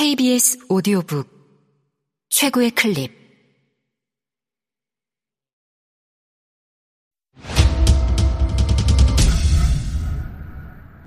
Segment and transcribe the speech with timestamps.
[0.00, 1.28] KBS 오디오북
[2.30, 3.12] 최고의 클립.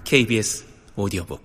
[0.05, 1.41] KBS 오디오북.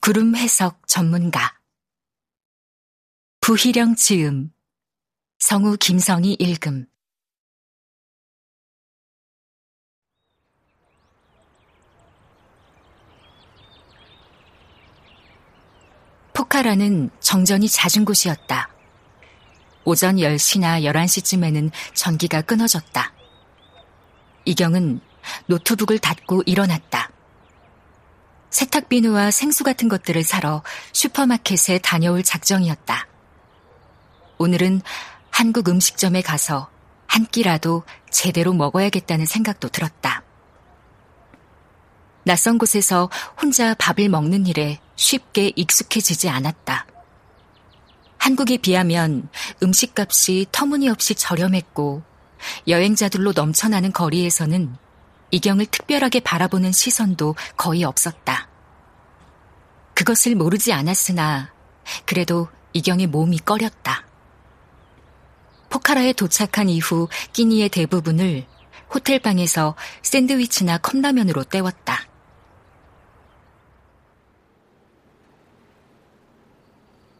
[0.00, 1.60] 구름 해석 전문가.
[3.42, 4.54] 부희령 지음.
[5.38, 6.86] 성우 김성희 읽음
[16.44, 18.68] 포카라는 정전이 잦은 곳이었다.
[19.84, 23.12] 오전 10시나 11시쯤에는 전기가 끊어졌다.
[24.44, 25.00] 이경은
[25.46, 27.10] 노트북을 닫고 일어났다.
[28.50, 30.62] 세탁 비누와 생수 같은 것들을 사러
[30.92, 33.06] 슈퍼마켓에 다녀올 작정이었다.
[34.38, 34.82] 오늘은
[35.30, 36.68] 한국 음식점에 가서
[37.06, 40.22] 한 끼라도 제대로 먹어야겠다는 생각도 들었다.
[42.24, 46.86] 낯선 곳에서 혼자 밥을 먹는 일에 쉽게 익숙해지지 않았다.
[48.16, 49.28] 한국에 비하면
[49.62, 52.02] 음식값이 터무니없이 저렴했고
[52.66, 54.74] 여행자들로 넘쳐나는 거리에서는
[55.30, 58.48] 이경을 특별하게 바라보는 시선도 거의 없었다.
[59.92, 61.52] 그것을 모르지 않았으나
[62.06, 64.06] 그래도 이경의 몸이 꺼렸다.
[65.68, 68.46] 포카라에 도착한 이후 끼니의 대부분을
[68.94, 72.13] 호텔방에서 샌드위치나 컵라면으로 때웠다.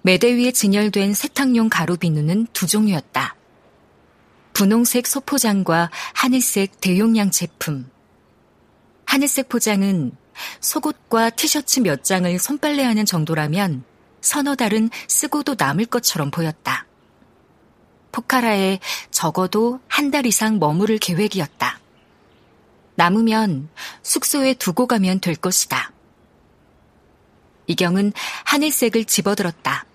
[0.06, 3.36] 매대 위에 진열된 세탁용 가루 비누는 두 종류였다.
[4.52, 7.90] 분홍색 소포장과 하늘색 대용량 제품.
[9.06, 10.12] 하늘색 포장은
[10.60, 13.82] 속옷과 티셔츠 몇 장을 손빨래하는 정도라면
[14.20, 16.84] 서너 달은 쓰고도 남을 것처럼 보였다.
[18.12, 21.80] 포카라에 적어도 한 달 이상 머무를 계획이었다.
[22.96, 23.70] 남으면
[24.02, 25.92] 숙소에 두고 가면 될 것이다.
[27.68, 28.12] 이경은
[28.44, 29.86] 하늘색을 집어들었다.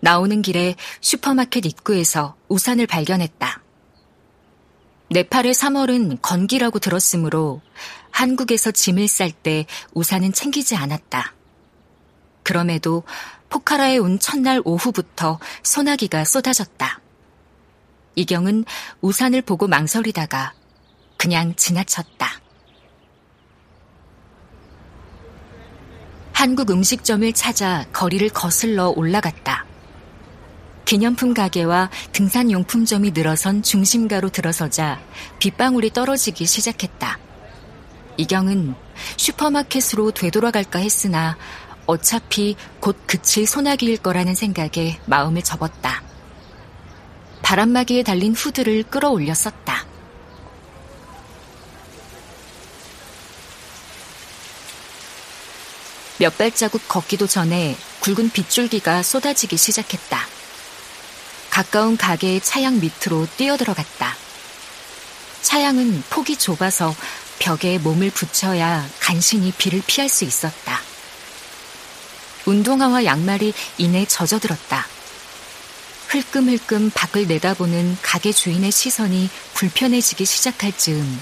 [0.00, 3.62] 나오는 길에 슈퍼마켓 입구에서 우산을 발견했다.
[5.10, 7.62] 네팔의 3월은 건기라고 들었으므로
[8.10, 11.34] 한국에서 짐을 쌀 때 우산은 챙기지 않았다.
[12.42, 13.04] 그럼에도
[13.48, 17.00] 포카라에 온 첫날 오후부터 소나기가 쏟아졌다.
[18.16, 18.64] 이경은
[19.00, 20.52] 우산을 보고 망설이다가
[21.16, 22.40] 그냥 지나쳤다.
[26.32, 29.67] 한국 음식점을 찾아 거리를 거슬러 올라갔다.
[30.88, 34.98] 기념품 가게와 등산용품점이 늘어선 중심가로 들어서자
[35.38, 37.18] 빗방울이 떨어지기 시작했다.
[38.16, 38.74] 이경은
[39.18, 41.36] 슈퍼마켓으로 되돌아갈까 했으나
[41.84, 46.02] 어차피 곧 그칠 소나기일 거라는 생각에 마음을 접었다.
[47.42, 49.84] 바람막이에 달린 후드를 끌어올려 썼다.
[56.18, 60.37] 몇 발자국 걷기도 전에 굵은 빗줄기가 쏟아지기 시작했다.
[61.58, 64.16] 가까운 가게의 차양 밑으로 뛰어들어갔다.
[65.42, 66.94] 차양은 폭이 좁아서
[67.40, 70.80] 벽에 몸을 붙여야 간신히 비를 피할 수 있었다.
[72.46, 74.86] 운동화와 양말이 이내 젖어들었다.
[76.06, 81.20] 흘끔흘끔 밖을 내다보는 가게 주인의 시선이 불편해지기 시작할 즈음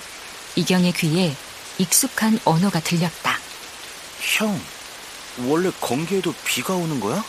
[0.54, 1.34] 이경의 귀에
[1.78, 3.38] 익숙한 언어가 들렸다.
[4.20, 4.60] 형,
[5.46, 7.24] 원래 건기에도 비가 오는 거야?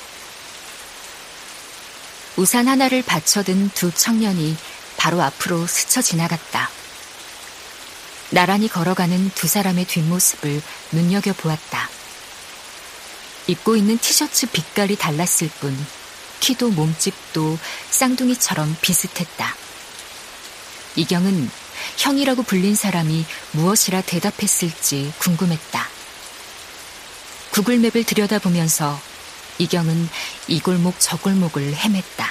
[2.37, 4.55] 우산 하나를 받쳐든 두 청년이
[4.95, 6.69] 바로 앞으로 스쳐 지나갔다.
[8.29, 10.61] 나란히 걸어가는 두 사람의 뒷모습을
[10.91, 11.89] 눈여겨 보았다.
[13.47, 15.75] 입고 있는 티셔츠 빛깔이 달랐을 뿐
[16.39, 17.57] 키도 몸집도
[17.89, 19.55] 쌍둥이처럼 비슷했다.
[20.95, 21.49] 이경은
[21.97, 25.89] 형이라고 불린 사람이 무엇이라 대답했을지 궁금했다.
[27.51, 29.06] 구글맵을 들여다보면서
[29.59, 30.09] 이경은
[30.47, 32.25] 이 골목 저 골목을 헤맸다.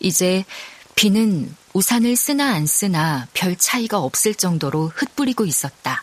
[0.00, 0.44] 이제
[0.94, 6.02] 비는 우산을 쓰나 안 쓰나 별 차이가 없을 정도로 흩뿌리고 있었다.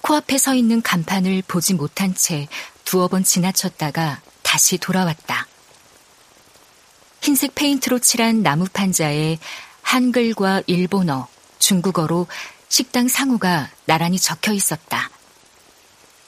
[0.00, 2.48] 코앞에 서 있는 간판을 보지 못한 채
[2.84, 5.46] 두어 번 지나쳤다가 다시 돌아왔다.
[7.20, 9.38] 흰색 페인트로 칠한 나무 판자에
[9.82, 12.26] 한글과 일본어, 중국어로
[12.72, 15.10] 식당 상호가 나란히 적혀 있었다.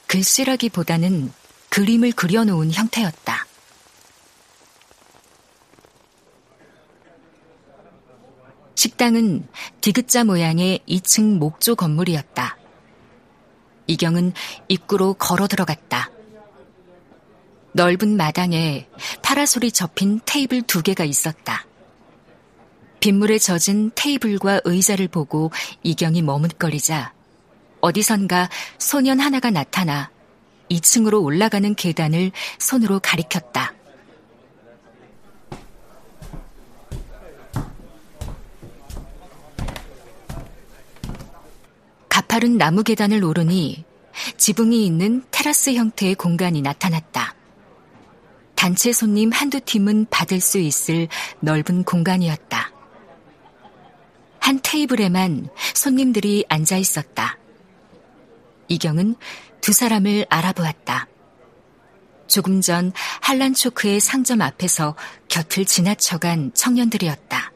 [0.09, 1.33] 글씨라기보다는
[1.71, 3.47] 그림을 그려놓은 형태였다.
[8.75, 9.49] 식당은
[9.81, 12.59] 디귿자 모양의 2층 목조 건물이었다.
[13.87, 14.35] 이경은
[14.69, 16.11] 입구로 걸어 들어갔다.
[17.73, 18.87] 넓은 마당에
[19.23, 21.65] 파라솔이 접힌 테이블 두 개가 있었다.
[23.05, 25.51] 빗물에 젖은 테이블과 의자를 보고
[25.83, 27.13] 이경이 머뭇거리자
[27.83, 28.49] 어디선가
[28.79, 30.11] 소년 하나가 나타나
[30.71, 33.75] 2층으로 올라가는 계단을 손으로 가리켰다.
[42.09, 43.85] 가파른 나무 계단을 오르니
[44.39, 47.35] 지붕이 있는 테라스 형태의 공간이 나타났다.
[48.55, 51.09] 단체 손님 한두 팀은 받을 수 있을
[51.41, 52.73] 넓은 공간이었다.
[54.45, 57.39] 한 테이블에만 손님들이 앉아 있었다.
[58.69, 59.17] 이경은
[59.63, 61.07] 두 사람을 알아보았다.
[62.27, 62.93] 조금 전
[63.23, 64.97] 한란초크의 상점 앞에서
[65.31, 67.53] 곁을 지나쳐간 청년들이었다.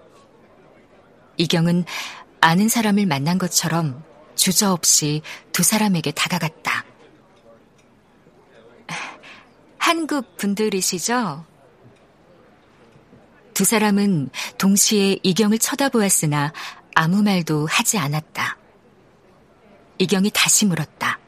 [1.36, 1.84] 이경은
[2.40, 4.02] 아는 사람을 만난 것처럼
[4.34, 5.20] 주저없이
[5.52, 6.86] 두 사람에게 다가갔다.
[9.76, 11.44] 한국 분들이시죠?
[13.58, 16.52] 두 사람은 동시에 이경을 쳐다보았으나
[17.00, 18.58] 아무 말도 하지 않았다.
[19.98, 21.20] 이경이 다시 물었다.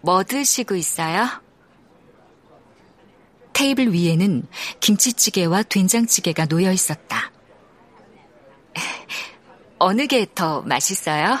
[0.00, 1.28] 뭐 드시고 있어요?
[3.52, 4.44] 테이블 위에는
[4.80, 7.30] 김치찌개와 된장찌개가 놓여 있었다.
[9.78, 11.38] 어느 게 더 맛있어요?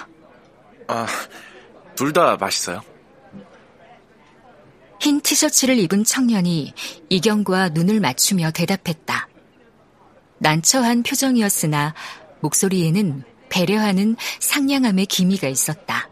[0.86, 1.06] 아,
[1.96, 2.80] 둘 다 맛있어요.
[5.00, 6.74] 흰 티셔츠를 입은 청년이
[7.08, 9.26] 이경과 눈을 맞추며 대답했다.
[10.38, 11.94] 난처한 표정이었으나
[12.42, 16.08] 목소리에는 배려하는 상냥함의 기미가 있었다.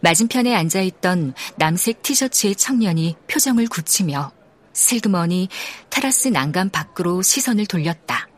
[0.00, 4.32] 맞은편에 앉아있던 남색 티셔츠의 청년이 표정을 굳히며
[4.72, 5.48] 슬그머니
[5.90, 8.28] 테라스 난간 밖으로 시선을 돌렸다.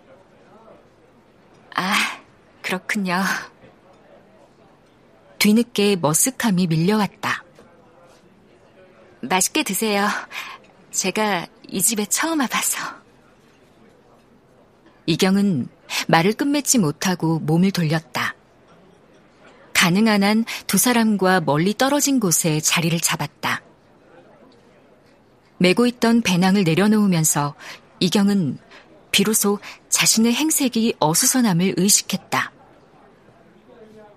[1.74, 1.94] 아,
[2.62, 3.22] 그렇군요.
[5.38, 7.44] 뒤늦게 머쓱함이 밀려왔다.
[9.22, 10.08] 맛있게 드세요.
[10.90, 12.78] 제가 이 집에 처음 와봐서.
[15.06, 15.68] 이경은
[16.08, 18.34] 말을 끝맺지 못하고 몸을 돌렸다.
[19.72, 23.62] 가능한 한 두 사람과 멀리 떨어진 곳에 자리를 잡았다.
[25.58, 27.54] 메고 있던 배낭을 내려놓으면서
[27.98, 28.58] 이경은
[29.10, 29.58] 비로소
[29.88, 32.52] 자신의 행색이 어수선함을 의식했다.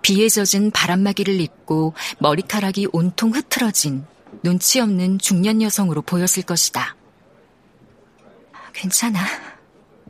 [0.02, 4.04] 비에 젖은 바람막이를 입고 머리카락이 온통 흐트러진
[4.42, 6.94] 눈치 없는 중년 여성으로 보였을 것이다.
[8.74, 9.20] 괜찮아.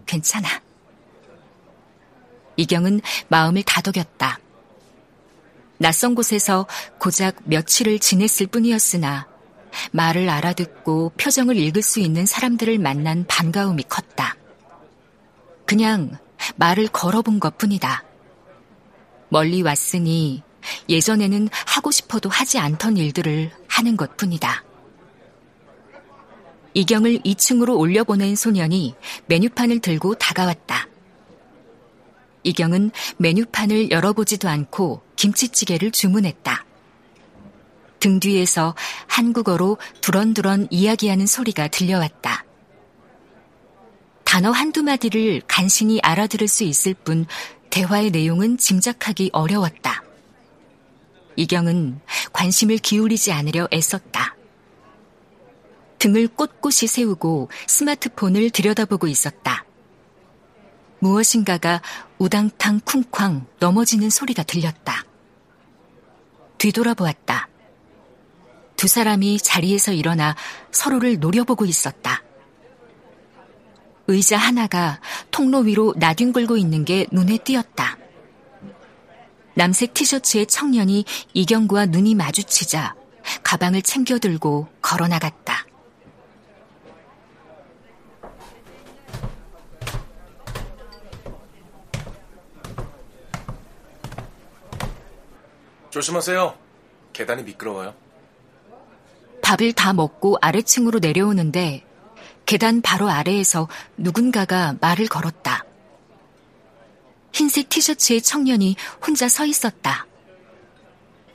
[0.04, 0.63] 괜찮아.
[2.56, 4.38] 이경은 마음을 다독였다.
[5.78, 6.66] 낯선 곳에서
[6.98, 9.26] 고작 며칠을 지냈을 뿐이었으나
[9.90, 14.36] 말을 알아듣고 표정을 읽을 수 있는 사람들을 만난 반가움이 컸다.
[15.66, 16.16] 그냥
[16.56, 18.04] 말을 걸어본 것 뿐이다.
[19.28, 20.42] 멀리 왔으니
[20.88, 24.64] 예전에는 하고 싶어도 하지 않던 일들을 하는 것 뿐이다.
[26.74, 28.94] 이경을 2층으로 올려보낸 소년이
[29.26, 30.88] 메뉴판을 들고 다가왔다.
[32.44, 36.64] 이경은 메뉴판을 열어보지도 않고 김치찌개를 주문했다.
[37.98, 38.74] 등 뒤에서
[39.06, 42.44] 한국어로 두런두런 이야기하는 소리가 들려왔다.
[44.24, 47.24] 단어 한두 마디를 간신히 알아들을 수 있을 뿐
[47.70, 50.02] 대화의 내용은 짐작하기 어려웠다.
[51.36, 52.00] 이경은
[52.32, 54.36] 관심을 기울이지 않으려 애썼다.
[55.98, 59.63] 등을 꼿꼿이 세우고 스마트폰을 들여다보고 있었다.
[61.04, 61.82] 무엇인가가
[62.16, 65.04] 우당탕 쿵쾅 넘어지는 소리가 들렸다.
[66.56, 67.48] 뒤돌아보았다.
[68.76, 70.34] 두 사람이 자리에서 일어나
[70.70, 72.22] 서로를 노려보고 있었다.
[74.06, 74.98] 의자 하나가
[75.30, 77.98] 통로 위로 나뒹굴고 있는 게 눈에 띄었다.
[79.52, 82.94] 남색 티셔츠의 청년이 이경구와 눈이 마주치자
[83.42, 85.43] 가방을 챙겨 들고 걸어 나갔다.
[95.94, 96.58] 조심하세요.
[97.12, 97.94] 계단이 미끄러워요.
[99.42, 101.84] 밥을 다 먹고 아래층으로 내려오는데
[102.46, 105.64] 계단 바로 아래에서 누군가가 말을 걸었다.
[107.32, 108.74] 흰색 티셔츠의 청년이
[109.06, 110.08] 혼자 서 있었다.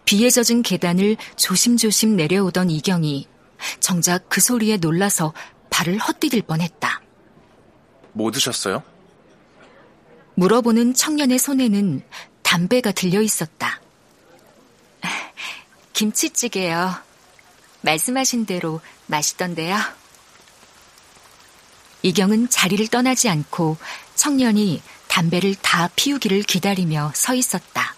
[0.04, 3.30] 비에 젖은 계단을 조심조심 내려오던 이경이
[3.80, 5.34] 정작 그 소리에 놀라서
[5.70, 7.02] 발을 헛디딜 뻔했다.
[8.12, 8.84] 뭐 드셨어요?
[10.36, 12.02] 물어보는 청년의 손에는
[12.44, 13.79] 담배가 들려 있었다.
[16.00, 16.96] 김치찌개요.
[17.82, 19.78] 말씀하신 대로 맛있던데요.
[22.04, 23.76] 이경은 자리를 떠나지 않고
[24.16, 27.96] 청년이 담배를 다 피우기를 기다리며 서 있었다.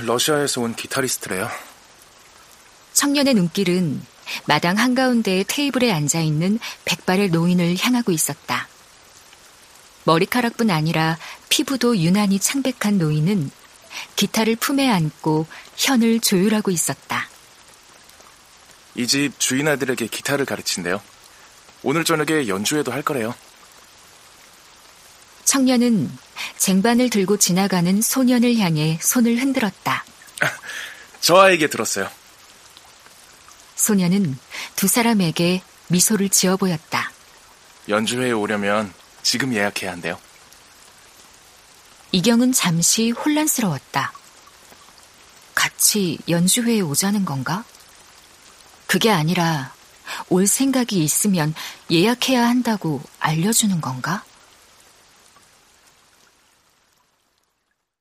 [0.00, 1.50] 러시아에서 온 기타리스트래요.
[2.94, 4.02] 청년의 눈길은
[4.46, 8.66] 마당 한가운데의 테이블에 앉아 있는 백발의 노인을 향하고 있었다.
[10.04, 11.18] 머리카락뿐 아니라
[11.50, 13.50] 피부도 유난히 창백한 노인은
[14.16, 15.46] 기타를 품에 안고
[15.76, 17.28] 현을 조율하고 있었다.
[18.94, 21.00] 이 집 주인 아들에게 기타를 가르친대요.
[21.82, 23.34] 오늘 저녁에 연주회도 할 거래요.
[25.44, 26.10] 청년은
[26.58, 30.04] 쟁반을 들고 지나가는 소년을 향해 손을 흔들었다.
[31.20, 32.08] 저 아이에게 들었어요.
[33.76, 34.38] 소년은
[34.76, 37.10] 두 사람에게 미소를 지어 보였다.
[37.88, 40.18] 연주회에 오려면 지금 예약해야 한대요.
[42.14, 44.12] 이경은 잠시 혼란스러웠다.
[45.54, 47.64] 같이 연주회에 오자는 건가?
[48.86, 49.72] 그게 아니라
[50.28, 51.54] 올 생각이 있으면
[51.90, 54.24] 예약해야 한다고 알려주는 건가?